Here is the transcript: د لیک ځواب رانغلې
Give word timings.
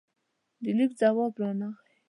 د 0.63 0.65
لیک 0.77 0.91
ځواب 0.99 1.33
رانغلې 1.41 1.89